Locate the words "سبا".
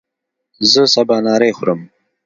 0.93-1.17